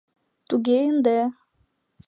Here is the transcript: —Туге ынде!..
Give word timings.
—Туге 0.47 0.77
ынде!.. 0.89 1.19